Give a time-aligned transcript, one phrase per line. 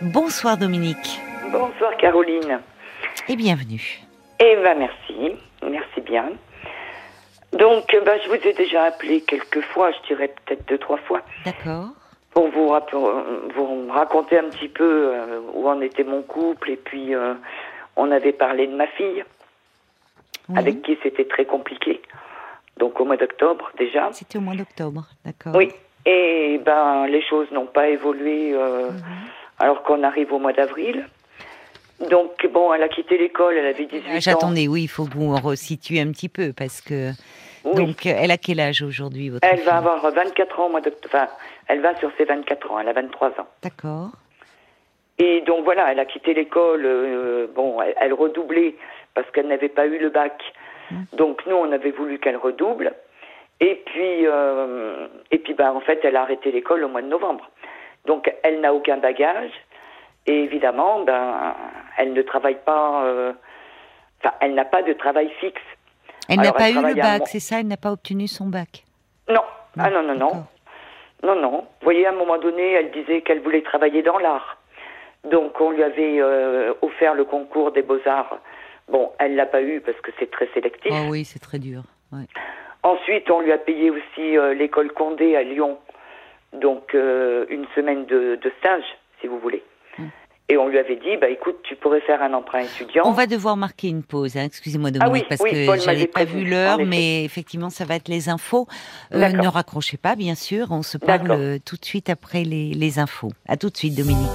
[0.00, 1.20] Bonsoir Dominique.
[1.50, 2.60] Bonsoir Caroline.
[3.26, 3.98] Et bienvenue.
[4.38, 6.30] Eh ben merci, merci bien.
[7.52, 11.22] Donc ben, je vous ai déjà appelé quelques fois, je dirais peut-être deux, trois fois.
[11.44, 11.88] D'accord.
[12.30, 12.68] Pour vous,
[13.56, 17.34] vous raconter un petit peu euh, où en était mon couple et puis euh,
[17.96, 19.24] on avait parlé de ma fille,
[20.54, 22.00] avec qui c'était très compliqué.
[22.76, 24.10] Donc au mois d'octobre déjà.
[24.12, 25.56] C'était au mois d'octobre, d'accord.
[25.56, 25.72] Oui.
[26.06, 28.52] Et ben les choses n'ont pas évolué.
[28.54, 29.02] Euh, mhm
[29.58, 31.06] alors qu'on arrive au mois d'avril.
[32.10, 34.20] Donc, bon, elle a quitté l'école, elle avait 18 ans.
[34.20, 37.10] J'attendais, oui, il faut que vous resituez un petit peu, parce que...
[37.74, 41.08] Donc, elle a quel âge aujourd'hui, votre Elle va avoir 24 ans au mois d'octobre.
[41.12, 41.28] Enfin,
[41.66, 43.48] elle va sur ses 24 ans, elle a 23 ans.
[43.62, 44.10] D'accord.
[45.18, 48.76] Et donc, voilà, elle a quitté l'école, euh, bon, elle, redoublait
[49.14, 50.40] parce qu'elle n'avait pas eu le bac.
[50.92, 51.04] Hum.
[51.14, 52.92] Donc, nous, on avait voulu qu'elle redouble.
[53.60, 57.08] Et puis, euh, et puis, bah, en fait, elle a arrêté l'école au mois de
[57.08, 57.50] novembre.
[58.06, 59.50] Donc elle n'a aucun bagage
[60.28, 61.54] et évidemment, ben,
[61.96, 63.02] elle ne travaille pas.
[63.04, 63.32] Euh,
[64.22, 65.60] enfin, elle n'a pas de travail fixe.
[66.28, 67.60] Elle n'a pas eu le bac, c'est ça?
[67.60, 68.84] Elle n'a pas obtenu son bac?
[69.30, 69.40] Non.
[69.78, 70.44] ah non, non, non.
[71.22, 71.66] Non, non.
[71.80, 74.58] Vous voyez, à un moment donné, elle disait qu'elle voulait travailler dans l'art.
[75.24, 78.38] Donc on lui avait euh, offert le concours des beaux-arts.
[78.88, 80.92] Bon, elle l'a pas eu parce que c'est très sélectif.
[80.94, 81.82] Ah oui, c'est très dur.
[82.82, 85.78] Ensuite, on lui a payé aussi euh, l'école Condé à Lyon
[86.52, 88.84] donc euh, une semaine de, stage,
[89.20, 89.62] si vous voulez.
[89.98, 90.08] Hmm.
[90.50, 93.02] Et on lui avait dit, bah écoute, tu pourrais faire un emprunt étudiant.
[93.04, 94.44] On va devoir marquer une pause, hein.
[94.44, 98.08] excusez-moi de ah oui, parce que j'avais pas vu l'heure, mais effectivement, ça va être
[98.08, 98.66] les infos.
[99.12, 102.72] Euh, ne raccrochez pas, bien sûr, on se parle euh, tout de suite après les,
[102.72, 103.30] les infos.
[103.46, 104.26] À tout de suite, Dominique.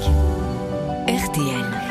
[1.08, 1.83] RTL.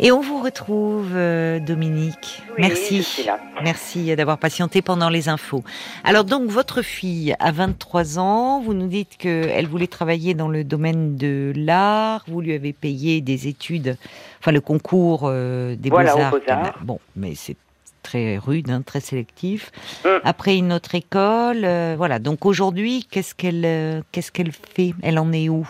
[0.00, 2.42] Et on vous retrouve, euh, Dominique.
[2.56, 3.26] Merci.
[3.64, 5.64] Merci d'avoir patienté pendant les infos.
[6.04, 8.60] Alors donc, votre fille a 23 ans.
[8.60, 12.24] Vous nous dites qu'elle voulait travailler dans le domaine de l'art.
[12.28, 13.96] Vous lui avez payé des études,
[14.38, 16.38] enfin le concours euh, des beaux-arts.
[16.82, 17.56] bon, mais c'est
[18.04, 19.72] très rude, hein, très sélectif.
[20.04, 20.08] Mm.
[20.22, 22.20] Après une autre école, euh, voilà.
[22.20, 24.92] Donc aujourd'hui, qu'est-ce qu'elle, qu'est-ce qu'elle fait?
[25.02, 25.66] Elle en est où?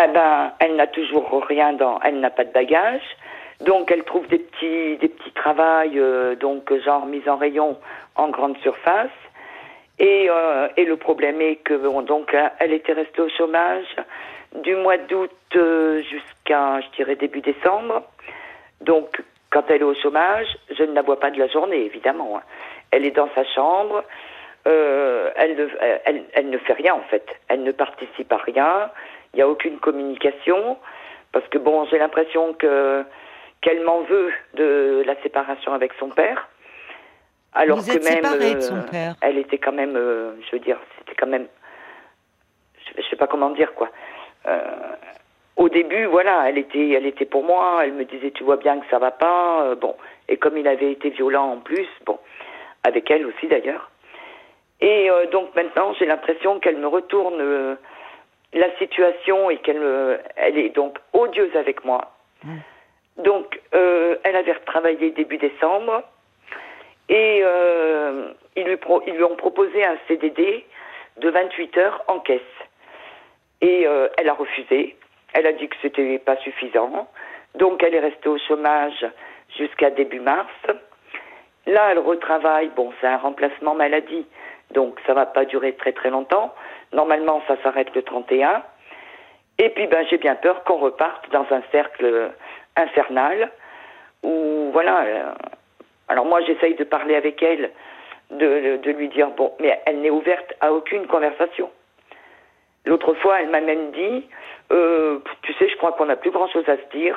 [0.00, 1.98] Eh ben, elle n'a toujours rien dans.
[2.00, 3.02] Elle n'a pas de bagage.
[3.60, 7.78] Donc elle trouve des petits des petits travails euh, donc genre mise en rayon
[8.16, 9.10] en grande surface.
[10.00, 13.86] Et, euh, et le problème est que bon, donc elle était restée au chômage
[14.62, 18.02] du mois d'août euh, jusqu'à je dirais début décembre.
[18.80, 22.38] Donc quand elle est au chômage, je ne la vois pas de la journée évidemment.
[22.38, 22.42] Hein.
[22.90, 24.02] Elle est dans sa chambre.
[24.64, 25.68] elle, ne,
[26.04, 27.24] elle, elle ne fait rien en fait.
[27.48, 28.90] Elle ne participe à rien.
[29.32, 30.76] Il n'y a aucune communication
[31.30, 33.04] parce que bon, j'ai l'impression que
[33.64, 36.48] qu'elle m'en veut de la séparation avec son père.
[37.54, 39.14] Alors Vous que êtes même, de son euh, père.
[39.22, 41.46] elle était quand même, euh, je veux dire, c'était quand même,
[42.86, 43.88] je, ne sais pas comment dire quoi.
[44.46, 44.60] Euh,
[45.56, 47.80] au début, voilà, elle était, elle était pour moi.
[47.84, 49.74] Elle me disait, tu vois bien que ça va pas.
[49.76, 49.96] bon,
[50.28, 52.18] et comme il avait été violent en plus, bon,
[52.82, 53.90] avec elle aussi d'ailleurs.
[54.80, 57.78] Et donc maintenant, j'ai l'impression qu'elle me retourne
[58.52, 62.12] la situation et qu'elle, elle est donc odieuse avec moi.
[62.42, 62.58] Mmh.
[63.18, 66.02] Donc, euh, elle avait retravaillé début décembre
[67.08, 70.64] et euh, ils, lui ont proposé un CDD
[71.18, 72.40] de 28 heures en caisse.
[73.60, 74.96] Et euh, elle a refusé.
[75.32, 77.08] Elle a dit que c'était pas suffisant.
[77.54, 79.06] Donc, elle est restée au chômage
[79.56, 80.50] jusqu'à début mars.
[81.66, 82.70] Là, elle retravaille.
[82.74, 84.26] Bon, c'est un remplacement maladie,
[84.72, 86.54] donc ça va pas durer très très longtemps.
[86.92, 88.62] Normalement, ça s'arrête le 31.
[89.58, 92.32] Et puis, ben, j'ai bien peur qu'on reparte dans un cercle
[92.76, 93.50] infernale
[94.22, 95.04] où voilà.
[95.04, 95.32] Euh,
[96.08, 97.70] alors moi j'essaye de parler avec elle,
[98.30, 101.70] de, de lui dire bon, mais elle n'est ouverte à aucune conversation.
[102.86, 104.28] L'autre fois, elle m'a même dit,
[104.70, 107.16] euh, tu sais, je crois qu'on n'a plus grand chose à se dire.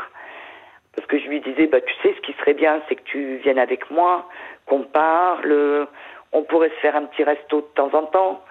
[0.95, 3.35] Parce que je lui disais, bah, tu sais, ce qui serait bien, c'est que tu
[3.38, 4.28] viennes avec moi,
[4.66, 5.88] qu'on parle,
[6.31, 8.44] on pourrait se faire un petit resto de temps en temps.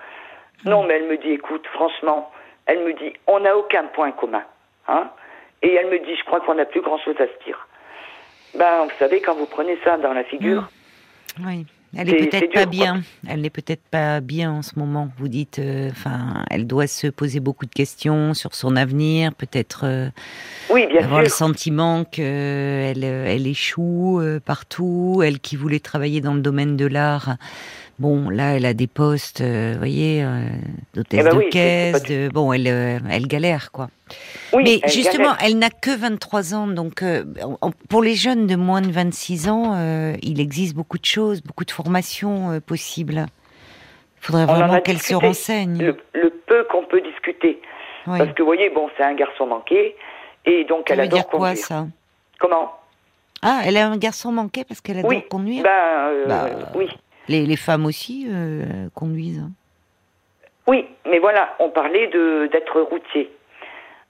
[0.64, 2.30] Non, mais elle me dit, écoute, franchement,
[2.66, 4.44] elle me dit, on n'a aucun point commun.
[4.88, 5.10] Hein
[5.62, 7.66] et elle me dit, je crois qu'on n'a plus grand-chose à se dire.
[8.56, 10.68] Ben, vous savez, quand vous prenez ça dans la figure.
[11.38, 11.46] Mmh.
[11.46, 11.66] Oui.
[11.98, 13.02] Elle est, peut-être pas bien.
[13.26, 15.08] Elle n'est peut-être pas bien en ce moment.
[15.18, 19.82] Vous dites, euh, enfin, elle doit se poser beaucoup de questions sur son avenir, peut-être
[19.84, 20.08] euh,
[20.68, 25.22] oui, bien avoir le sentiment qu'elle elle échoue euh, partout.
[25.24, 27.36] Elle qui voulait travailler dans le domaine de l'art,
[27.98, 30.42] Bon, là, elle a des postes, euh, vous voyez, euh,
[30.92, 32.02] d'hôtesse eh ben de caisse.
[32.02, 32.28] De...
[32.28, 33.88] Bon, elle, euh, elle galère, quoi.
[34.54, 37.02] Mais justement, elle n'a que 23 ans, donc
[37.88, 41.70] pour les jeunes de moins de 26 ans, il existe beaucoup de choses, beaucoup de
[41.70, 43.26] formations possibles.
[44.20, 45.94] Il faudrait vraiment qu'elle se renseigne.
[46.12, 47.60] Le, peu qu'on peut discuter.
[48.04, 49.96] Parce que, vous voyez, bon, c'est un garçon manqué.
[50.44, 51.86] Et donc, elle adore dire quoi, ça?
[52.38, 52.72] Comment?
[53.42, 55.62] Ah, elle a un garçon manqué parce qu'elle adore conduire?
[55.62, 56.88] Ben, euh, bah, oui.
[57.28, 59.44] Les, les, femmes aussi euh, conduisent.
[60.66, 63.30] Oui, mais voilà, on parlait de d'être routier.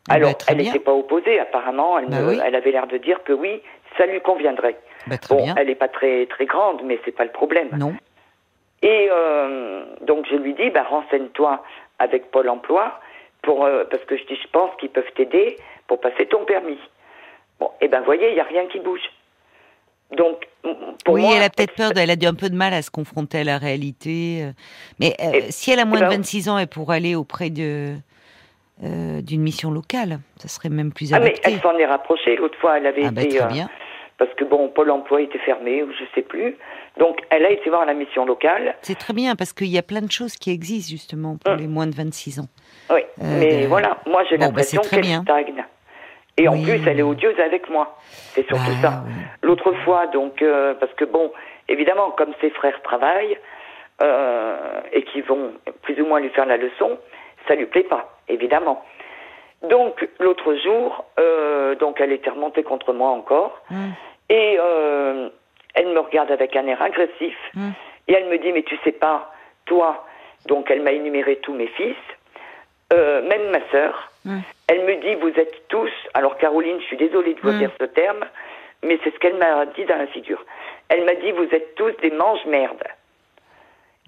[0.09, 1.99] Eh ben, Alors, elle n'était pas opposée, apparemment.
[1.99, 3.61] Elle, bah elle avait l'air de dire que oui,
[3.99, 4.79] ça lui conviendrait.
[5.07, 7.71] Bah, bon, elle n'est pas très très grande, mais c'est pas le problème.
[7.77, 7.95] Non.
[8.83, 11.63] Et euh, donc je lui dis, bah, renseigne-toi
[11.99, 13.01] avec Pôle Emploi
[13.43, 16.79] pour euh, parce que je dis, je pense qu'ils peuvent t'aider pour passer ton permis.
[17.59, 19.11] Bon, et eh ben voyez, il y a rien qui bouge.
[20.13, 20.47] Donc,
[21.05, 22.91] pour oui, moi, elle a peut-être peur, elle a un peu de mal à se
[22.91, 24.43] confronter à la réalité.
[24.43, 24.53] Euh.
[25.01, 25.17] Mais
[25.51, 27.95] si elle a moins de 26 ben ans, elle pourrait aller auprès de
[28.79, 30.21] d'une mission locale.
[30.37, 31.41] Ça serait même plus adapté.
[31.45, 32.37] Ah mais elle s'en est rapprochée.
[32.37, 33.39] L'autre fois, elle avait ah, ben, été.
[33.39, 33.71] très bien
[34.19, 36.57] parce que bon, Pôle emploi était fermé ou je sais plus.
[36.99, 38.75] Donc, elle a été voir la mission locale.
[38.83, 41.59] C'est très bien parce qu'il y a plein de choses qui existent justement pour hum.
[41.59, 42.49] les moins de 26 ans.
[42.91, 45.65] Oui, euh, mais voilà, moi j'ai bah, l'impression qu'elle stagne.
[46.39, 47.97] Et en plus, elle est odieuse avec moi.
[48.35, 49.05] C'est surtout bah, ça.
[49.43, 51.33] L'autre fois, donc, euh, parce que bon,
[51.69, 53.39] évidemment, comme ses frères travaillent
[54.03, 55.53] euh, et qu'ils vont
[55.83, 56.99] plus ou moins lui faire la leçon,
[57.49, 58.85] ça lui plaît pas, évidemment.
[59.63, 63.93] Donc l'autre jour, euh, donc elle était remontée contre moi encore, hum.
[64.29, 65.31] et euh,
[65.75, 67.73] elle me regarde avec un air agressif, hum.
[68.09, 69.33] et elle me dit mais tu sais pas,
[69.65, 70.05] toi,
[70.47, 71.97] donc elle m'a énuméré tous mes fils,
[72.93, 74.13] euh, même ma sœur.
[74.69, 77.85] Elle me dit vous êtes tous, alors Caroline, je suis désolée de vous dire ce
[77.85, 78.25] terme,
[78.83, 80.45] mais c'est ce qu'elle m'a dit dans la figure.
[80.89, 82.85] Elle m'a dit vous êtes tous des mange-merdes.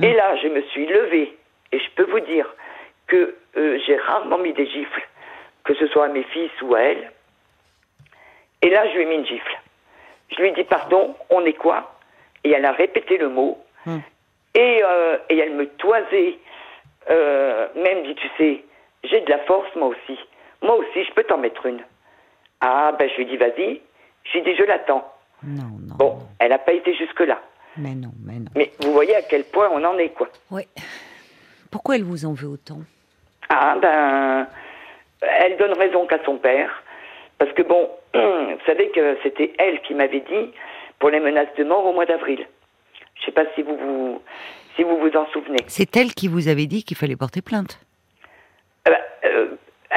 [0.00, 1.36] Et là, je me suis levée,
[1.70, 2.46] et je peux vous dire
[3.06, 5.08] que j'ai rarement mis des gifles
[5.68, 7.12] que ce soit à mes fils ou à elle.
[8.62, 9.58] Et là, je lui ai mis une gifle.
[10.30, 11.94] Je lui ai dit pardon, on est quoi?
[12.42, 13.62] Et elle a répété le mot.
[14.54, 16.38] Et, euh, et, elle me toisait,
[17.10, 18.64] euh, même dit, tu sais,
[19.04, 20.18] j'ai de la force moi aussi.
[20.62, 21.80] Moi aussi, je peux t'en mettre une.
[22.60, 23.80] Ah, ben je lui dit, vas-y.
[24.24, 25.06] Je lui dit, je l'attends.
[25.42, 25.94] Non, non.
[25.96, 27.40] Bon, elle n'a pas été jusque-là.
[27.76, 28.50] Mais non, mais non.
[28.56, 30.28] Mais vous voyez à quel point on en est, quoi.
[30.50, 30.62] Oui.
[31.70, 32.80] Pourquoi elle vous en veut autant?
[33.48, 34.48] Ah, ben,
[35.20, 36.82] elle donne raison qu'à son père.
[37.38, 40.52] Parce que bon, vous savez que c'était elle qui m'avait dit
[40.98, 42.46] pour les menaces de mort au mois d'avril.
[43.14, 44.22] Je ne sais pas si vous vous,
[44.76, 45.58] si vous vous en souvenez.
[45.68, 47.80] C'est elle qui vous avait dit qu'il fallait porter plainte.
[48.84, 49.48] Elle ah bah, euh,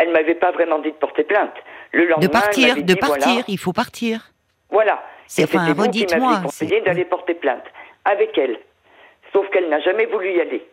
[0.01, 1.53] elle m'avait pas vraiment dit de porter plainte.
[1.92, 4.31] Le lendemain, de partir, de partir, il faut partir.
[4.69, 5.03] Voilà.
[5.27, 6.42] C'est enfin, redites-moi.
[6.44, 7.63] conseillé d'aller porter plainte
[8.06, 8.59] avec elle.
[9.31, 10.65] Sauf qu'elle n'a jamais voulu y aller.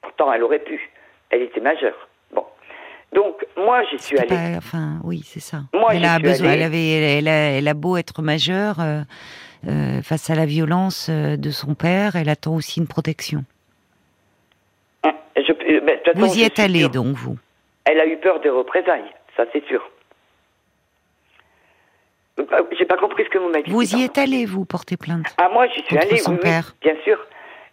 [0.00, 0.90] Pourtant, elle aurait pu.
[1.30, 2.08] Elle était majeure.
[3.12, 4.56] Donc moi j'y suis allée.
[4.56, 5.64] enfin oui c'est ça.
[5.74, 6.52] Moi, elle a besoin.
[6.52, 9.02] Elle avait, elle a, beau être majeure euh,
[9.68, 13.44] euh, face à la violence euh, de son père, elle attend aussi une protection.
[15.04, 17.36] Hein, ben, vous y êtes allée donc vous.
[17.84, 19.88] Elle a eu peur des représailles, ça c'est sûr.
[22.78, 23.70] J'ai pas compris ce que vous m'avez dit.
[23.70, 26.36] Vous y êtes allée, vous, porter plainte Ah, moi, j'y suis allée, oui,
[26.80, 27.18] bien sûr.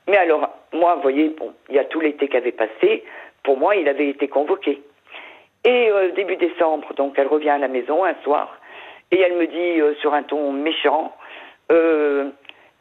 [0.07, 3.03] Mais alors, moi, vous voyez, bon, il y a tout l'été qui avait passé.
[3.43, 4.83] Pour moi, il avait été convoqué.
[5.63, 8.59] Et euh, début décembre, donc elle revient à la maison un soir
[9.11, 11.15] et elle me dit euh, sur un ton méchant,
[11.71, 12.29] euh,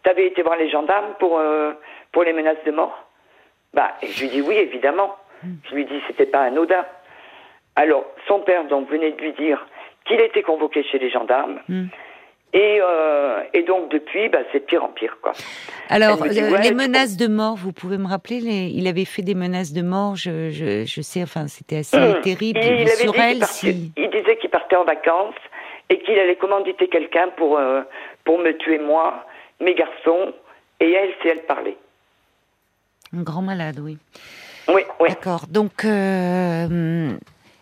[0.02, 1.72] t'avais été voir les gendarmes pour euh,
[2.12, 3.06] pour les menaces de mort?
[3.74, 5.16] Bah, je lui dis oui évidemment.
[5.70, 6.84] Je lui dis c'était pas anodin.
[7.78, 9.64] Alors son père donc venait de lui dire
[10.04, 11.60] qu'il était convoqué chez les gendarmes.
[11.68, 11.86] Hmm.
[12.54, 15.32] Et, euh, et, donc depuis, bah, c'est pire en pire, quoi.
[15.90, 16.28] Alors, euh,
[16.62, 20.16] les menaces de mort, vous pouvez me rappeler Il avait fait des menaces de mort,
[20.16, 22.22] je, je, je sais, enfin, c'était assez hum.
[22.22, 22.58] terrible.
[22.62, 23.92] Il, sur elle, si...
[23.94, 25.34] il disait qu'il partait en vacances
[25.90, 27.82] et qu'il allait commanditer quelqu'un pour, euh,
[28.24, 29.26] pour me tuer moi,
[29.60, 30.32] mes garçons,
[30.80, 31.76] et elle, c'est elle parlait.
[33.14, 33.98] Un grand malade, oui.
[34.68, 35.08] Oui, oui.
[35.10, 35.42] D'accord.
[35.50, 37.10] Donc, euh,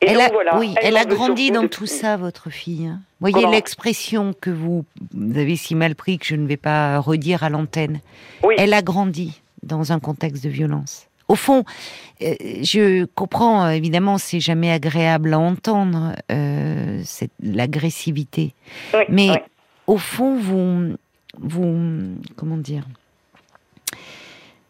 [0.00, 2.86] elle a, oui, elle, a grandi dans tout ça, votre fille.
[2.86, 3.00] Hein.
[3.20, 4.84] Voyez l'expression que vous,
[5.14, 8.00] avez si mal pris que je ne vais pas redire à l'antenne.
[8.58, 11.06] Elle a grandi dans un contexte de violence.
[11.28, 11.64] Au fond,
[12.22, 17.02] euh, je comprends évidemment, c'est jamais agréable à entendre euh,
[17.42, 18.54] l'agressivité,
[19.08, 19.42] mais
[19.88, 20.94] au fond, vous,
[21.38, 22.84] vous, comment dire,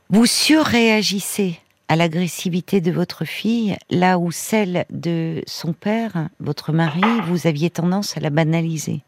[0.08, 7.02] vous surréagissez à l'agressivité de votre fille, là où celle de son père, votre mari,
[7.24, 9.02] vous aviez tendance à la banaliser.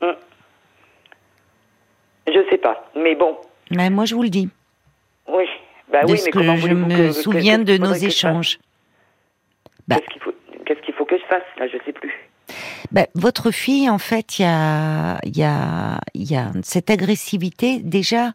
[0.00, 0.12] Hmm.
[2.26, 3.36] Je sais pas, mais bon.
[3.70, 4.48] Mais moi, je vous le dis.
[5.28, 5.44] Oui,
[5.92, 8.58] bah oui, mais que je me souviens de nos échanges.
[9.86, 9.96] Bah.
[9.96, 12.12] Qu'est-ce qu'il faut, que je fasse Là, je sais plus.
[12.90, 17.80] Bah, votre fille, en fait, il y a, y, a, y a cette agressivité.
[17.80, 18.32] Déjà,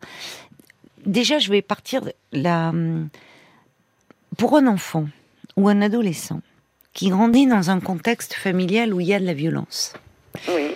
[1.06, 2.74] déjà, je vais partir la,
[4.38, 5.08] pour un enfant
[5.58, 6.42] ou un adolescent
[6.94, 9.94] qui grandit dans un contexte familial où il y a de la violence.
[10.48, 10.76] Oui.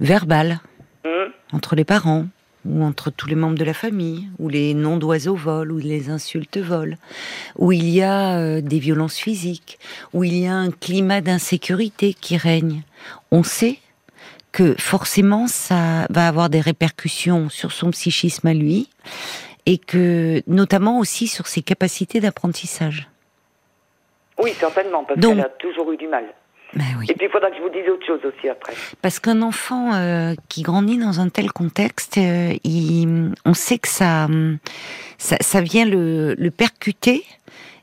[0.00, 0.60] Verbale.
[1.04, 1.08] Mmh.
[1.52, 2.26] Entre les parents,
[2.64, 6.10] ou entre tous les membres de la famille, où les noms d'oiseaux volent, où les
[6.10, 6.96] insultes volent,
[7.56, 9.78] où il y a euh, des violences physiques,
[10.12, 12.82] où il y a un climat d'insécurité qui règne.
[13.30, 13.78] On sait
[14.52, 18.88] que forcément ça va avoir des répercussions sur son psychisme à lui
[19.68, 23.06] et que notamment aussi sur ses capacités d'apprentissage.
[24.38, 26.24] Oui, certainement, parce qu'elle a toujours eu du mal.
[26.72, 28.72] Ben et puis il faudra que je vous dise autre chose aussi après.
[29.02, 33.88] Parce qu'un enfant euh, qui grandit dans un tel contexte, euh, il, on sait que
[33.88, 34.26] ça,
[35.18, 37.24] ça, ça vient le, le, percuter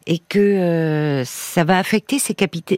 [0.07, 2.35] et que euh, ça va affecter ses,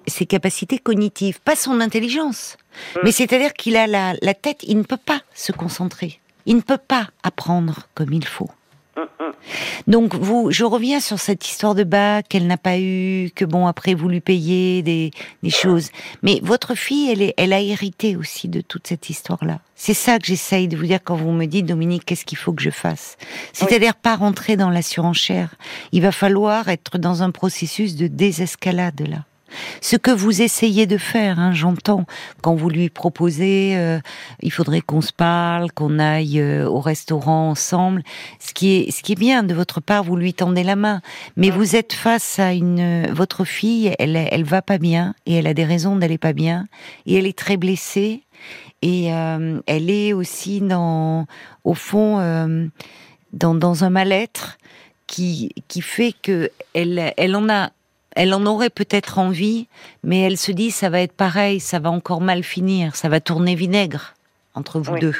[0.07, 2.57] ses, capacités cognitives, pas son intelligence.
[2.95, 3.01] Hum.
[3.05, 6.61] Mais c'est-à-dire qu'il a la, la tête, il ne peut pas se concentrer, il ne
[6.61, 8.49] peut pas apprendre comme il faut.
[9.87, 13.67] Donc vous, je reviens sur cette histoire de bac qu'elle n'a pas eu, que bon
[13.67, 15.11] après vous lui payez des,
[15.43, 15.89] des choses.
[16.23, 19.59] Mais votre fille, elle, est, elle a hérité aussi de toute cette histoire-là.
[19.75, 22.53] C'est ça que j'essaye de vous dire quand vous me dites Dominique, qu'est-ce qu'il faut
[22.53, 23.17] que je fasse?
[23.53, 25.55] C'est-à-dire pas rentrer dans la surenchère.
[25.91, 29.25] Il va falloir être dans un processus de désescalade là.
[29.81, 32.05] Ce que vous essayez de faire, hein, j'entends,
[32.41, 33.99] quand vous lui proposez, euh,
[34.41, 38.03] il faudrait qu'on se parle, qu'on aille euh, au restaurant ensemble.
[38.39, 41.01] Ce qui est, ce qui est bien de votre part, vous lui tendez la main,
[41.35, 45.47] mais vous êtes face à une, votre fille, elle, elle va pas bien et elle
[45.47, 46.67] a des raisons d'aller pas bien
[47.05, 48.23] et elle est très blessée.
[48.81, 51.25] Et euh, elle est aussi dans,
[51.63, 52.19] au fond,
[53.33, 54.57] dans, dans un mal-être
[55.07, 57.71] qui, qui fait que elle, elle en a
[58.17, 59.67] elle en aurait peut-être envie,
[60.03, 63.19] mais elle se dit ça va être pareil, ça va encore mal finir, ça va
[63.19, 64.15] tourner vinaigre
[64.55, 65.15] entre vous deux.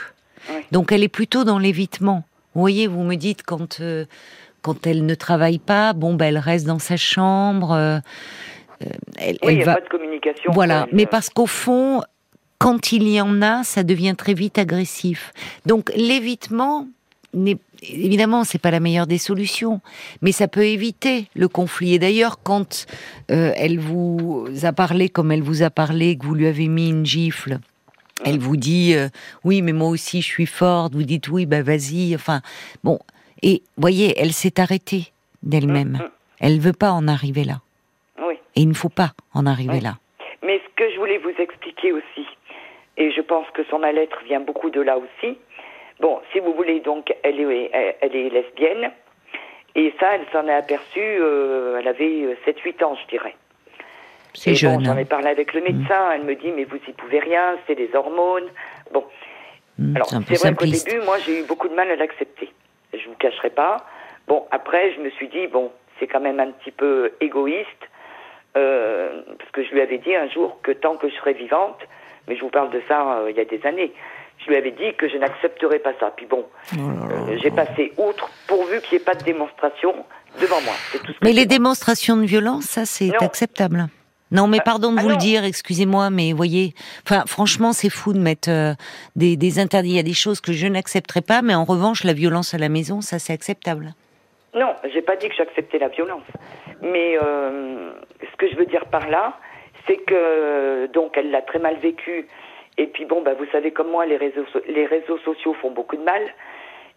[0.72, 2.24] Donc elle est plutôt dans l'évitement.
[2.56, 4.06] Vous voyez, vous me dites quand euh,
[4.64, 7.72] quand elle ne travaille pas, bon ben elle reste dans sa chambre.
[7.72, 8.00] Euh,
[8.82, 8.90] euh,
[9.20, 10.52] elle, oui, il n'y a pas de communication.
[10.52, 12.02] Voilà, mais parce qu'au fond,
[12.58, 15.34] quand il y en a, ça devient très vite agressif.
[15.68, 16.88] Donc l'évitement
[17.36, 19.82] n'est évidemment, c'est pas la meilleure des solutions,
[20.22, 21.96] mais ça peut éviter le conflit.
[21.96, 22.86] Et d'ailleurs, quand
[23.32, 26.90] euh, elle vous a parlé comme elle vous a parlé, que vous lui avez mis
[26.90, 27.60] une gifle,
[28.26, 29.10] elle vous dit euh,
[29.44, 30.94] oui, mais moi aussi je suis forte.
[30.94, 32.16] Vous dites oui, bah vas-y.
[32.16, 32.42] Enfin,
[32.84, 33.00] bon.
[33.44, 35.12] Et voyez, elle s'est arrêtée
[35.44, 36.00] d'elle-même.
[36.40, 37.62] Elle veut pas en arriver là.
[38.20, 38.36] Oui.
[38.56, 39.98] Et il ne faut pas en arriver là.
[40.44, 42.26] Mais ce que je voulais vous expliquer aussi,
[42.98, 45.38] et je pense que son mal-être vient beaucoup de là aussi,
[46.00, 48.92] Bon, si vous voulez, donc, elle est, elle est lesbienne.
[49.76, 53.36] Et ça, elle s'en est aperçue, euh, elle avait 7-8 ans, je dirais.
[54.34, 54.84] C'est jeune.
[54.84, 57.76] J'en ai parlé avec le médecin, elle me dit, mais vous y pouvez rien, c'est
[57.76, 58.50] des hormones.
[58.92, 59.04] Bon.
[59.78, 62.50] Hmm, Alors, c'est vrai qu'au début, moi, j'ai eu beaucoup de mal à l'accepter.
[62.94, 63.86] Je vous cacherai pas.
[64.28, 67.68] Bon, après, je me suis dit, bon, c'est quand même un petit peu égoïste,
[68.56, 71.80] euh, parce que je lui avais dit un jour que tant que je serais vivante,
[72.28, 73.94] mais je vous parle de ça euh, il y a des années,
[74.40, 76.12] je lui avais dit que je n'accepterais pas ça.
[76.16, 79.94] Puis bon, oh euh, j'ai passé outre pourvu qu'il n'y ait pas de démonstration
[80.40, 80.74] devant moi.
[81.22, 83.88] mais les démonstrations de violence, ça c'est acceptable.
[84.30, 86.74] Non, mais ah, pardon de ah vous le dire, excusez-moi, mais voyez,
[87.06, 88.74] enfin, franchement, c'est fou de mettre euh,
[89.16, 89.92] des, des, interdits.
[89.92, 92.58] Il y a des choses que je n'accepterai pas, mais en revanche, la violence à
[92.58, 93.94] la maison, ça, c'est acceptable.
[94.54, 96.24] Non, j'ai pas dit que j'acceptais la violence,
[96.82, 99.38] mais euh, ce que je veux dire par là,
[99.88, 102.28] c'est que donc elle l'a très mal vécu
[102.78, 105.98] et puis bon, bah, vous savez comme moi, les réseaux, les réseaux sociaux font beaucoup
[105.98, 106.22] de mal.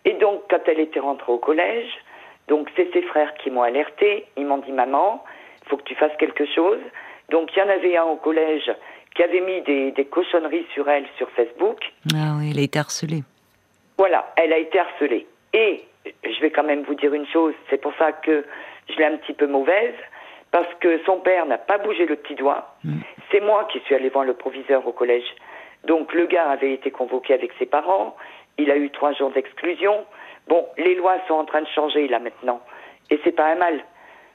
[0.05, 1.91] Et donc, quand elle était rentrée au collège,
[2.49, 4.27] donc c'est ses frères qui m'ont alerté.
[4.37, 5.25] Ils m'ont dit, maman,
[5.63, 6.81] il faut que tu fasses quelque chose.
[7.31, 8.71] Donc, il y en avait un au collège
[9.15, 11.79] qui avait mis des, des cochonneries sur elle sur Facebook.
[12.15, 13.23] Ah oui, elle a été harcelée.
[13.99, 15.27] Voilà, elle a été harcelée.
[15.53, 15.85] Et
[16.25, 18.45] je vais quand même vous dire une chose, c'est pour ça que
[18.89, 19.95] je l'ai un petit peu mauvaise,
[20.51, 22.75] parce que son père n'a pas bougé le petit doigt.
[22.85, 23.01] Mm.
[23.31, 25.35] C'est moi qui suis allée voir le proviseur au collège.
[25.85, 28.17] Donc le gars avait été convoqué avec ses parents,
[28.59, 30.05] il a eu trois jours d'exclusion.
[30.49, 32.61] Bon, les lois sont en train de changer là maintenant.
[33.11, 33.81] Et c'est pas un mal.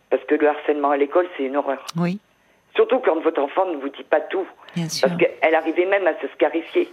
[0.10, 1.86] Parce que le harcèlement à l'école, c'est une horreur.
[1.98, 2.20] Oui.
[2.76, 4.48] Surtout quand votre enfant ne vous dit pas tout.
[4.76, 5.08] Bien sûr.
[5.08, 6.90] Parce qu'elle arrivait même à se scarifier.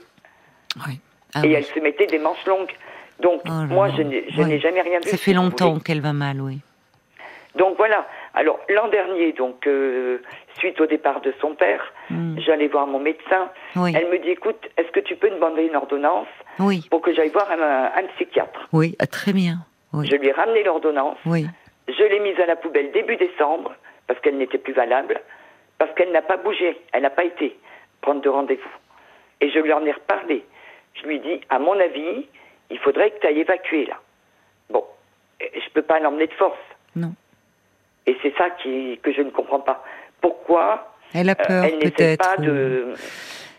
[0.86, 1.00] Oui.
[1.34, 2.72] Ah et elle se mettait des manches longues.
[3.20, 5.08] Donc, oh moi, je n'ai jamais rien vu.
[5.08, 6.60] Ça fait longtemps qu'elle va mal, oui.
[7.56, 8.06] Donc voilà.
[8.34, 10.18] Alors l'an dernier, donc euh,
[10.58, 12.38] suite au départ de son père, hmm.
[12.38, 13.50] j'allais voir mon médecin.
[13.76, 16.86] Elle me dit écoute, est-ce que tu peux me demander une ordonnance oui.
[16.90, 18.68] pour que j'aille voir un, psychiatre?
[18.72, 19.58] Oui, ah, très bien.
[19.92, 21.18] Je lui ai ramené l'ordonnance.
[21.26, 21.46] Oui.
[21.88, 23.74] Je l'ai mise à la poubelle début décembre
[24.06, 25.20] parce qu'elle n'était plus valable,
[25.78, 27.56] parce qu'elle n'a pas bougé, elle n'a pas été
[28.00, 28.70] prendre de rendez-vous.
[29.40, 30.44] Et je lui en ai reparlé.
[30.94, 32.26] Je lui ai dit à mon avis,
[32.70, 34.00] il faudrait que tu ailles évacuer là.
[34.70, 34.84] Bon,
[35.40, 36.58] je peux pas l'emmener de force.
[36.96, 37.14] Non.
[38.06, 39.84] Et c'est ça qui, que je ne comprends pas.
[40.20, 42.94] Pourquoi Elle a peur, elle n'essaie pas de,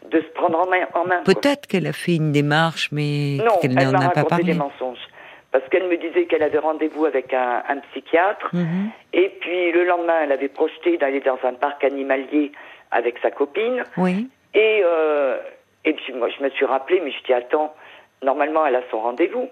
[0.09, 0.85] de se prendre en main.
[0.93, 4.45] En main peut-être qu'elle a fait une démarche, mais qu'elle n'en a pas parlé.
[4.45, 4.99] des mensonges.
[5.51, 8.49] Parce qu'elle me disait qu'elle avait rendez-vous avec un, un psychiatre.
[8.53, 8.89] Mhm.
[9.13, 12.51] Et puis le lendemain, elle avait projeté d'aller dans un parc animalier
[12.91, 13.83] avec sa copine.
[13.97, 14.27] Oui.
[14.55, 15.37] Et, euh,
[15.85, 17.73] et puis moi, je me suis rappelé, mais je dis attends,
[18.23, 19.47] normalement, elle a son rendez-vous.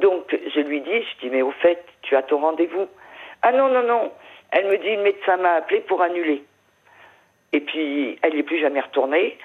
[0.00, 2.86] Donc je lui dis, je dis mais au fait, tu as ton rendez-vous.
[3.42, 4.12] Ah non non non.
[4.50, 6.44] Elle me dit le médecin m'a appelé pour annuler.
[7.52, 9.38] Et puis elle n'est plus jamais retournée.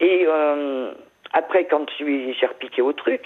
[0.00, 0.92] Et euh,
[1.32, 3.22] après, quand j'ai repiqué au truc,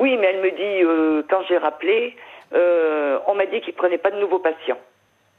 [0.00, 2.16] oui, mais elle me dit, euh, quand j'ai rappelé,
[2.54, 4.78] euh, on m'a dit qu'il prenait pas de nouveaux patients.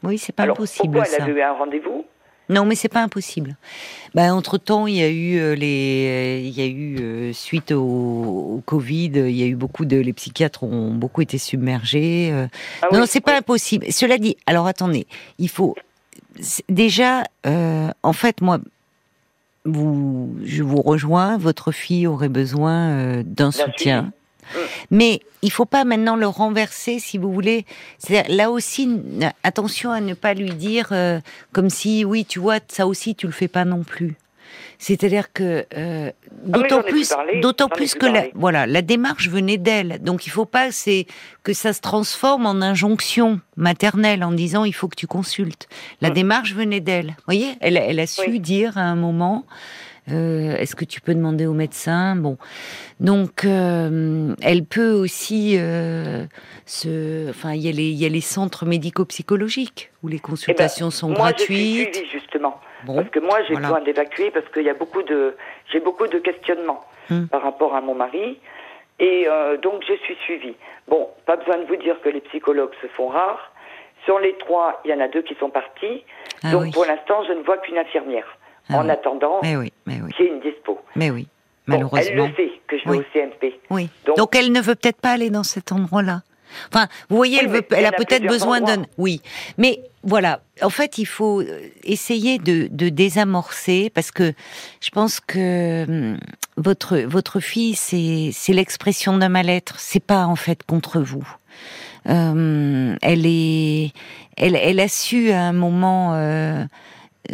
[0.03, 0.93] Oui, c'est pas Alors, impossible.
[0.93, 2.05] Pourquoi elle avait eu un rendez-vous?
[2.51, 3.55] Non, mais c'est pas impossible.
[4.13, 8.61] Ben, entre temps, il y a eu euh, les, il y a eu suite au,
[8.65, 12.31] Covid, il y a eu beaucoup de, les psychiatres ont beaucoup été submergés.
[12.81, 13.85] Ah non, c'est pas impossible.
[13.91, 15.07] Cela dit, alors attendez,
[15.39, 15.75] il faut
[16.69, 18.59] déjà, en fait, moi,
[19.65, 21.37] vous, je vous rejoins.
[21.37, 24.11] Votre fille aurait besoin d'un soutien.
[24.89, 27.65] Mais il faut pas maintenant le renverser, si vous voulez.
[28.27, 28.89] Là aussi,
[29.43, 31.19] attention à ne pas lui dire euh,
[31.51, 34.15] comme si, oui, tu vois, ça aussi, tu le fais pas non plus.
[34.77, 40.01] C'est-à-dire que euh, ah d'autant plus, d'autant plus que la, voilà, la démarche venait d'elle.
[40.01, 41.05] Donc il faut pas c'est
[41.43, 45.67] que ça se transforme en injonction maternelle en disant il faut que tu consultes.
[46.01, 46.13] La mm.
[46.13, 47.09] démarche venait d'elle.
[47.09, 49.45] Vous voyez, elle, elle a su dire à un moment
[50.09, 52.15] euh, est-ce que tu peux demander au médecin?
[52.15, 52.37] Bon,
[52.99, 56.25] donc euh, elle peut aussi euh,
[56.65, 60.87] se, enfin il y a les il y a les centres médico-psychologiques où les consultations
[60.87, 61.93] eh ben, sont moi, gratuites.
[61.93, 65.35] Je suis justement parce que moi j'ai besoin d'évacuer parce qu'il y a beaucoup de
[65.71, 67.27] j'ai beaucoup de questionnements hum.
[67.27, 68.39] par rapport à mon mari
[68.99, 69.27] et
[69.61, 70.55] donc je suis suivie.
[70.87, 73.51] Bon, pas besoin de vous dire que les psychologues se font rares.
[74.05, 76.03] Sur les trois, il y en a deux qui sont partis.
[76.43, 78.25] Ah donc pour l'instant, je ne vois qu'une infirmière.
[78.71, 80.11] Ah en attendant mais oui, mais oui.
[80.19, 80.79] une dispo.
[80.95, 81.27] Mais oui,
[81.67, 81.99] malheureusement.
[81.99, 83.59] elle le sait que je vais au CMP.
[83.69, 83.89] Oui.
[84.17, 86.21] Donc, elle ne veut peut-être pas aller dans cet endroit-là.
[86.73, 88.83] Enfin, vous voyez, elle, veut, elle a, peut-être besoin d'un.
[88.97, 89.21] Oui,
[89.57, 90.41] mais voilà.
[90.61, 94.33] En fait, il faut euh, essayer de, de désamorcer parce que
[94.81, 96.17] je pense que hum,
[96.57, 99.79] votre votre fille, c'est c'est l'expression d'un mal-être.
[99.79, 101.27] C'est pas en fait contre vous.
[102.09, 103.93] Euh, elle est,
[104.37, 106.13] elle, elle a su à un moment.
[106.15, 106.65] Euh,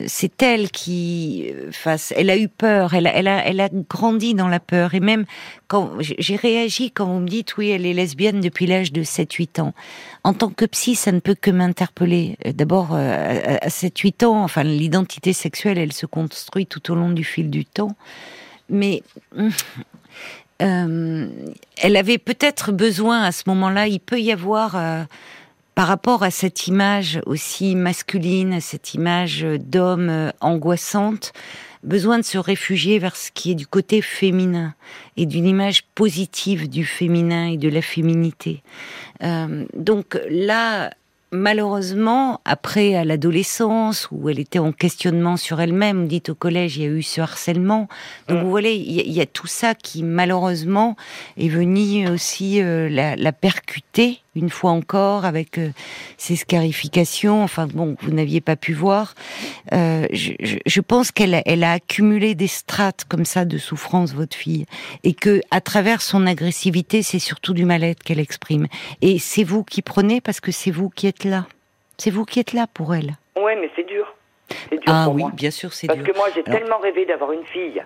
[0.05, 3.69] c'est elle qui euh, face elle a eu peur elle a, elle a elle a
[3.69, 4.93] grandi dans la peur.
[4.93, 5.25] Et même
[5.67, 9.33] quand j'ai réagi quand vous me dites oui elle est lesbienne depuis l'âge de 7
[9.33, 9.73] 8 ans.
[10.23, 12.37] En tant que psy ça ne peut que m'interpeller.
[12.45, 16.95] Euh, d'abord euh, à 7 8 ans enfin l'identité sexuelle elle se construit tout au
[16.95, 17.95] long du fil du temps.
[18.69, 19.01] Mais
[20.59, 24.75] elle avait peut-être besoin à ce moment-là il peut y avoir
[25.77, 31.33] par rapport à cette image aussi masculine, cette image d'homme euh, angoissante,
[31.83, 34.73] besoin de se réfugier vers ce qui est du côté féminin
[35.17, 38.63] et d'une image positive du féminin et de la féminité.
[39.21, 40.89] Euh, donc là,
[41.31, 46.83] malheureusement, après à l'adolescence, où elle était en questionnement sur elle-même, dites au collège, il
[46.83, 47.87] y a eu ce harcèlement.
[48.27, 48.41] Donc mm.
[48.43, 50.95] vous voyez, il y, a tout ça qui malheureusement
[51.37, 55.69] est venu aussi euh, la, la, percuter une fois encore avec euh,
[56.17, 59.13] ces scarifications, enfin bon, vous n'aviez pas pu voir.
[59.73, 60.33] Euh, je,
[60.65, 64.65] je, pense qu'elle a, elle a accumulé des strates comme ça de souffrance, votre fille,
[65.03, 68.67] et que à travers son agressivité, c'est surtout du mal-être qu'elle exprime.
[69.01, 71.45] Et c'est vous qui prenez parce que c'est vous qui êtes là.
[71.97, 73.13] C'est vous qui êtes là pour elle.
[73.35, 74.13] Ouais, mais c'est dur.
[74.71, 75.95] dur ah oui, bien sûr, c'est dur.
[75.95, 77.83] Parce que moi, j'ai tellement rêvé d'avoir une fille.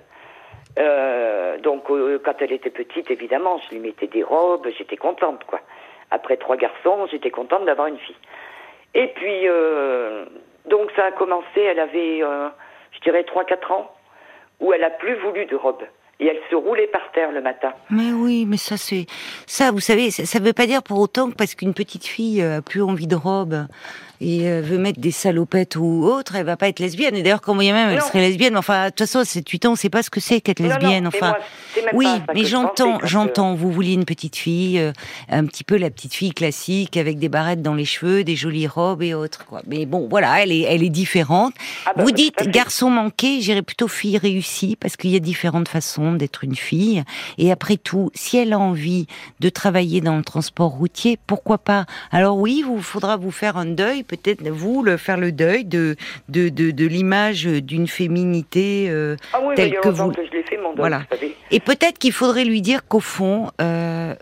[0.80, 5.62] Euh, donc, quand elle était petite, évidemment, je lui mettais des robes, j'étais contente, quoi
[6.12, 8.16] après trois garçons, j'étais contente d'avoir une fille.
[8.94, 10.26] Et puis, euh,
[10.70, 12.50] donc ça a commencé, elle avait, euh,
[12.92, 13.92] je dirais, 3-4 ans,
[14.60, 15.82] où elle a plus voulu de robe.
[16.20, 17.72] Et elle se roulait par terre le matin.
[17.90, 19.08] Mais oui, mais ça c'est
[19.48, 22.44] ça, vous savez, ça ne veut pas dire pour autant que parce qu'une petite fille
[22.44, 23.66] a plus envie de robe,
[24.22, 27.16] et euh, veut mettre des salopettes ou autre, elle va pas être lesbienne.
[27.16, 28.54] Et d'ailleurs, quand vous même, elle serait lesbienne.
[28.54, 30.60] Mais enfin, de toute façon, c'est 8 ans, on sait pas ce que c'est qu'être
[30.60, 31.08] lesbienne.
[31.08, 31.34] enfin,
[31.94, 33.56] oui, mais j'entends, j'entends.
[33.56, 34.92] Vous vouliez une petite fille, euh,
[35.28, 38.68] un petit peu la petite fille classique avec des barrettes dans les cheveux, des jolies
[38.68, 39.46] robes et autres.
[39.48, 39.64] Quoi.
[39.66, 41.56] Mais bon, voilà, elle est, elle est différente.
[41.88, 45.68] Ah bah, vous dites garçon manqué, j'irais plutôt fille réussie parce qu'il y a différentes
[45.68, 47.04] façons d'être une fille.
[47.40, 49.08] Et après tout, si elle a envie
[49.40, 51.86] de travailler dans le transport routier, pourquoi pas?
[52.12, 55.96] Alors oui, vous faudra vous faire un deuil peut-être vous le, faire le deuil de
[56.30, 60.12] de, de, l'image d'une féminité euh, ah oui, telle que vous.
[60.12, 61.04] Que je l'ai fait mon deuil, voilà.
[61.52, 63.52] Et peut-être qu'il faudrait lui dire qu'au fond.
[63.62, 64.14] Euh,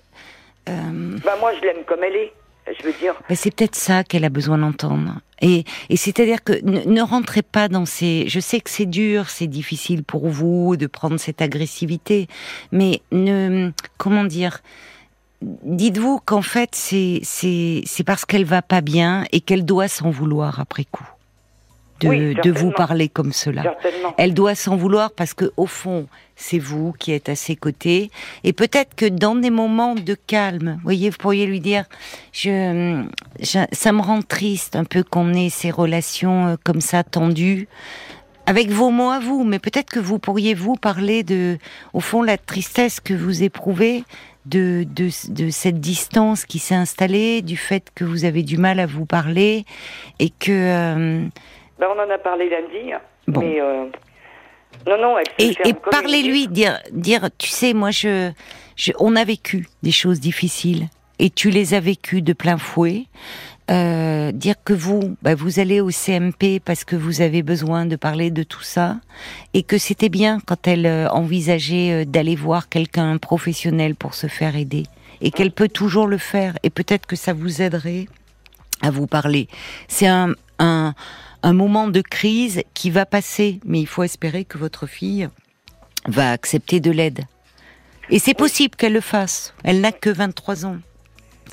[0.68, 2.34] euh, bah moi je l'aime comme elle est.
[2.80, 3.16] Je veux dire.
[3.34, 5.22] c'est peut-être ça qu'elle a besoin d'entendre.
[5.42, 8.26] Et, et c'est-à-dire que ne, rentrez pas dans ces.
[8.28, 12.28] Je sais que c'est dur, c'est difficile pour vous de prendre cette agressivité,
[12.72, 13.72] mais ne.
[13.98, 14.62] Comment dire
[15.42, 20.60] Dites-vous qu'en fait, c'est c'est parce qu'elle va pas bien et qu'elle doit s'en vouloir
[20.60, 21.08] après coup
[22.00, 23.76] de, vous parler comme cela.
[24.18, 28.12] Elle doit s'en vouloir parce que au fond, c'est vous qui êtes à ses côtés.
[28.44, 31.86] Et peut-être que dans des moments de calme, vous voyez, vous pourriez lui dire,
[32.32, 33.04] je,
[33.44, 37.68] ça me rend triste un peu qu'on ait ces relations euh, comme ça tendues.
[38.50, 41.60] Avec vos mots à vous, mais peut-être que vous pourriez vous parler de,
[41.94, 44.04] au fond, la tristesse que vous éprouvez
[44.48, 48.80] de, de, de cette distance qui s'est installée, du fait que vous avez du mal
[48.80, 49.66] à vous parler
[50.18, 51.28] et que euh,
[51.78, 52.92] ben, on en a parlé lundi.
[52.92, 53.02] Hein.
[53.28, 53.86] Mais euh,
[54.88, 55.20] non, non.
[55.38, 58.32] Et, et parlez-lui, dire, dire, tu sais, moi, je,
[58.76, 60.88] je, on a vécu des choses difficiles
[61.20, 63.06] et tu les as vécues de plein fouet.
[63.70, 67.96] Euh, dire que vous, bah, vous allez au CMP parce que vous avez besoin de
[67.96, 68.98] parler de tout ça
[69.54, 74.56] et que c'était bien quand elle euh, envisageait d'aller voir quelqu'un professionnel pour se faire
[74.56, 74.84] aider
[75.22, 78.08] et qu'elle peut toujours le faire et peut-être que ça vous aiderait
[78.82, 79.48] à vous parler.
[79.88, 80.36] C'est un
[81.44, 85.30] moment de crise qui va passer, mais il faut espérer que votre fille
[86.08, 87.26] va accepter de l'aide.
[88.10, 89.54] Et c'est possible qu'elle le fasse.
[89.64, 90.78] Elle n'a que 23 ans.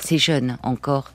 [0.01, 1.13] C'est jeune encore.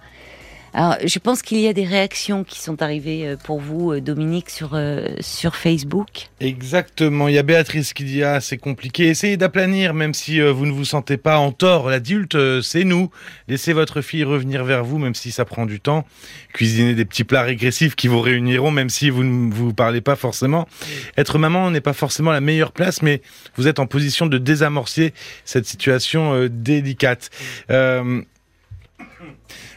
[0.74, 4.00] Alors, je pense qu'il y a des réactions qui sont arrivées euh, pour vous, euh,
[4.00, 6.30] Dominique, sur, euh, sur Facebook.
[6.40, 7.28] Exactement.
[7.28, 9.10] Il y a Béatrice qui dit Ah, c'est compliqué.
[9.10, 11.90] Essayez d'aplanir, même si vous ne vous sentez pas en tort.
[11.90, 13.12] L'adulte, c'est nous.
[13.50, 16.06] Laissez votre fille revenir vers vous, même si ça prend du temps.
[16.54, 20.16] Cuisinez des petits plats régressifs qui vous réuniront, même si vous ne vous parlez pas
[20.16, 20.68] forcément.
[21.18, 23.22] Être maman n'est pas forcément la meilleure place, mais
[23.58, 27.30] vous êtes en position de désamorcer cette situation délicate.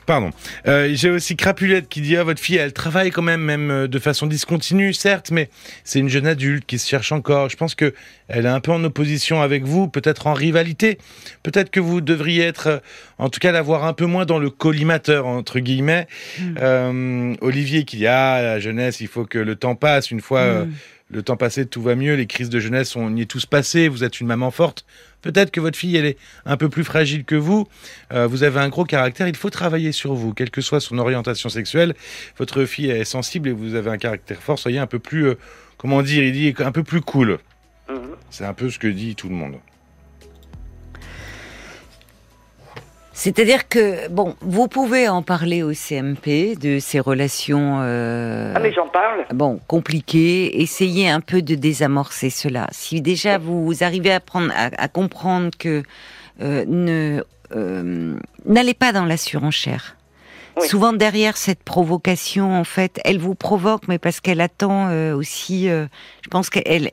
[0.06, 0.30] Pardon.
[0.66, 3.88] Euh, J'ai aussi Crapulette qui dit ah, votre fille, elle travaille quand même, même euh,
[3.88, 5.48] de façon discontinue, certes, mais
[5.82, 7.48] c'est une jeune adulte qui se cherche encore.
[7.48, 7.94] Je pense que
[8.28, 10.98] elle est un peu en opposition avec vous, peut-être en rivalité.
[11.42, 12.78] Peut-être que vous devriez être, euh,
[13.18, 16.06] en tout cas, l'avoir un peu moins dans le collimateur entre guillemets.
[16.38, 16.54] Hmm.
[16.60, 20.10] Euh, Olivier qui dit ah la jeunesse, il faut que le temps passe.
[20.10, 20.72] Une fois hmm.
[21.14, 22.14] Le temps passé, tout va mieux.
[22.14, 23.88] Les crises de jeunesse, on y est tous passés.
[23.88, 24.85] Vous êtes une maman forte.
[25.22, 27.66] Peut-être que votre fille, elle est un peu plus fragile que vous.
[28.12, 29.29] Euh, vous avez un gros caractère.
[29.29, 31.94] Il faut travailler sur vous, quelle que soit son orientation sexuelle.
[32.37, 34.59] Votre fille est sensible et vous avez un caractère fort.
[34.59, 35.35] Soyez un peu plus, euh,
[35.79, 37.38] comment dire, il dit un peu plus cool.
[37.88, 38.16] Mhm.
[38.31, 39.55] C'est un peu ce que dit tout le monde.
[43.14, 47.79] C'est-à-dire que, bon, vous pouvez en parler au CMP de ces relations.
[47.81, 49.24] Euh, ah, mais j'en parle.
[49.33, 50.61] Bon, compliquées.
[50.61, 52.66] Essayez un peu de désamorcer cela.
[52.72, 55.85] Si déjà vous arrivez à, prendre, à, comprendre que
[56.42, 57.22] euh, ne
[57.55, 59.96] euh, n'allez pas dans la surenchère.
[60.61, 65.66] Souvent derrière cette provocation, en fait, elle vous provoque, mais parce qu'elle attend aussi.
[65.66, 66.92] je pense qu'elle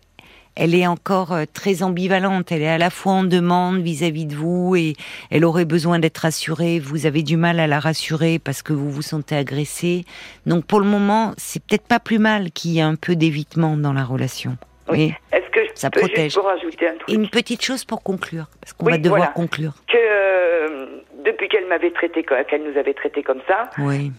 [0.55, 2.51] elle est encore euh, très ambivalente.
[2.51, 4.93] Elle est à la fois en demande vis-à-vis de vous et
[5.29, 6.79] elle aurait besoin d'être rassurée.
[6.79, 10.05] Vous avez du mal à la rassurer parce que vous vous sentez agressé.
[10.45, 13.77] Donc pour le moment, c'est peut-être pas plus mal qu'il y ait un peu d'évitement
[13.77, 14.57] dans la relation.
[14.89, 15.13] Oui.
[15.31, 16.37] Est-ce que je ça peux protège.
[16.37, 19.73] un truc Une petite chose pour conclure, parce qu'on va devoir conclure.
[19.87, 20.85] Que euh,
[21.23, 23.69] depuis qu'elle m'avait traité, qu'elle nous avait traité comme ça,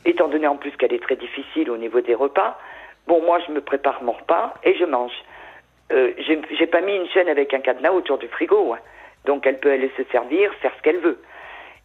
[0.05, 2.59] étant donné en plus qu'elle est très difficile au niveau des repas,
[3.07, 5.13] bon moi je me prépare mon repas et je mange.
[5.93, 6.13] Euh,
[6.59, 8.73] j'ai pas mis une chaîne avec un cadenas autour du frigo.
[8.75, 8.79] Hein.
[9.27, 11.19] Donc elle peut aller se servir, faire ce qu'elle veut.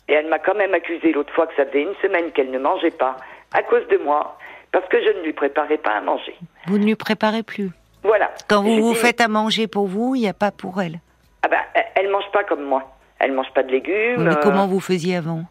[0.08, 2.60] Et elle m'a quand même accusé l'autre fois que ça faisait une semaine qu'elle ne
[2.60, 3.18] mangeait pas
[3.54, 4.38] à cause de moi,
[4.72, 6.36] parce que je ne lui préparais pas à manger.
[6.68, 7.70] Vous ne lui préparez plus
[8.04, 8.32] Voilà.
[8.48, 11.00] Quand vous vous faites à manger pour vous, il n'y a pas pour elle
[11.44, 11.60] Ah ben,
[11.96, 12.84] elle mange pas comme moi.
[13.20, 14.24] Elle mange pas de légumes.
[14.24, 15.44] mais comment euh, vous faisiez avant?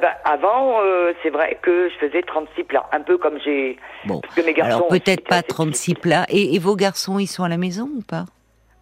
[0.00, 3.78] Ben avant, euh, c'est vrai que je faisais 36 plats, un peu comme j'ai.
[4.04, 4.20] Bon.
[4.36, 6.26] mes garçons alors peut-être pas 36 plats.
[6.28, 8.24] Et, vos garçons, ils sont à la maison ou pas?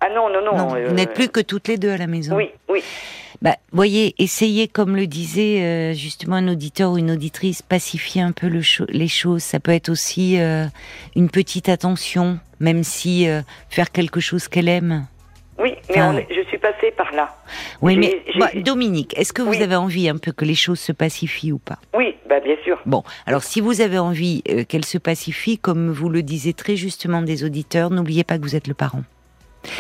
[0.01, 0.69] Ah non, non, non.
[0.69, 2.37] vous n'êtes plus que toutes les deux à la maison.
[2.37, 2.83] Oui, oui.
[3.43, 8.33] Bah, voyez, essayez, comme le disait euh, justement un auditeur ou une auditrice, pacifier un
[8.33, 9.43] peu le les choses.
[9.43, 10.65] Ça peut être aussi euh,
[11.15, 13.27] une petite attention, même si
[13.71, 15.07] faire quelque chose qu'elle aime.
[15.59, 17.35] Oui, mais je suis passée par là.
[17.81, 18.23] Oui, mais
[18.63, 21.79] Dominique, est-ce que vous avez envie un peu que les choses se pacifient ou pas?
[21.97, 22.79] Oui, bah bien sûr.
[22.85, 26.77] Bon, alors si vous avez envie euh, qu'elles se pacifient, comme vous le disiez très
[26.77, 29.03] justement des auditeurs, n'oubliez pas que vous êtes le parent.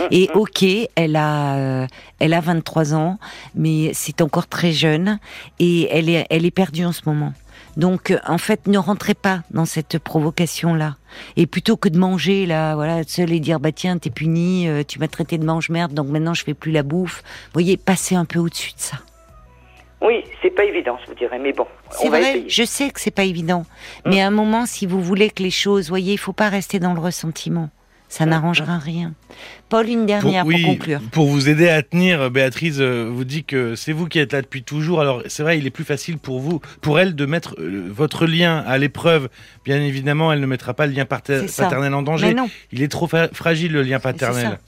[0.00, 0.40] Hum, Et hum.
[0.40, 1.86] ok, elle a, euh,
[2.18, 3.18] elle a 23 ans,
[3.54, 5.18] mais c'est encore très jeune
[5.58, 7.32] et elle est, elle est perdue en ce moment.
[7.76, 10.96] Donc, euh, en fait, ne rentrez pas dans cette provocation-là.
[11.36, 14.82] Et plutôt que de manger, là, voilà, seul et dire, bah tiens, t'es puni, euh,
[14.82, 17.22] tu m'as traité de mange-merde, donc maintenant je fais plus la bouffe.
[17.46, 18.98] Vous voyez, passez un peu au-dessus de ça.
[20.02, 21.66] Oui, c'est pas évident, je vous dirais, mais bon.
[21.90, 23.64] C'est vrai, je sais que c'est pas évident.
[24.04, 24.10] Mm.
[24.10, 26.78] Mais à un moment, si vous voulez que les choses, voyez, il faut pas rester
[26.78, 27.70] dans le ressentiment.
[28.08, 29.12] Ça n'arrangera rien.
[29.68, 31.00] Paul, une dernière pour, conclure.
[31.10, 34.42] Pour vous aider à tenir, Béatrice euh, vous dit que c'est vous qui êtes là
[34.42, 35.00] depuis toujours.
[35.00, 38.26] Alors c'est vrai, il est plus facile pour vous, pour elle, de mettre euh, votre
[38.26, 39.28] lien à l'épreuve.
[39.64, 42.34] Bien évidemment, elle ne mettra pas le lien paternel en danger.
[42.70, 44.58] Il est trop fragile le lien paternel.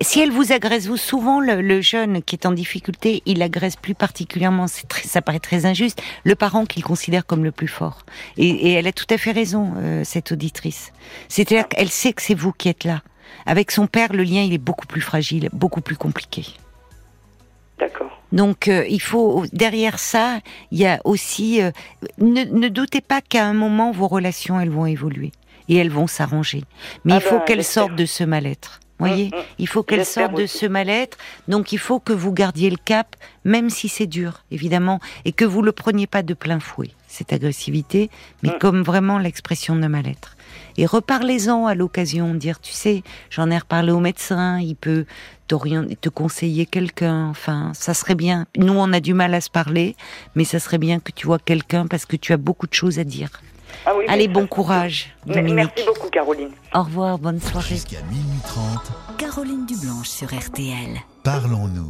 [0.00, 3.94] Si elle vous agresse, vous souvent le, jeune qui est en difficulté, il agresse plus
[3.94, 4.66] particulièrement.
[4.66, 6.02] ça paraît très injuste.
[6.24, 8.04] Le parent qu'il considère comme le plus fort.
[8.36, 10.92] Et, elle a tout à fait raison, euh, cette auditrice.
[11.28, 13.02] C'est-à-dire qu'elle sait que c'est vous qui êtes là.
[13.46, 16.46] Avec son père, le lien il est beaucoup plus fragile, beaucoup plus compliqué.
[17.78, 18.10] D'accord.
[18.32, 20.40] Donc euh, il faut derrière ça,
[20.70, 21.70] il y a aussi euh,
[22.18, 25.32] ne, ne, doutez pas qu'à un moment vos relations elles vont évoluer
[25.68, 26.64] et elles vont s'arranger.
[27.04, 29.42] Mais ah il faut ben, qu'elles sortent de ce mal-être voyez, mm, mm.
[29.58, 31.18] il faut qu'elle sorte de ce mal-être.
[31.46, 35.44] Donc il faut que vous gardiez le cap, même si c'est dur, évidemment, et que
[35.44, 38.10] vous le preniez pas de plein fouet cette agressivité,
[38.42, 38.58] mais mm.
[38.60, 40.36] comme vraiment l'expression de mal-être.
[40.76, 45.06] Et reparlez-en à l'occasion, dire, tu sais, j'en ai reparlé au médecin, il peut
[45.48, 48.46] te conseiller quelqu'un, enfin, ça serait bien.
[48.56, 49.96] Nous, on a du mal à se parler,
[50.36, 52.98] mais ça serait bien que tu vois quelqu'un parce que tu as beaucoup de choses
[52.98, 53.30] à dire.
[53.86, 55.10] Ah Allez, bon courage.
[55.26, 56.50] Merci beaucoup, Caroline.
[56.74, 57.68] Au revoir, bonne soirée.
[57.68, 59.18] Jusqu'à minuit 30.
[59.18, 60.98] Caroline Dublanche sur RTL.
[61.22, 61.86] Parlons-nous.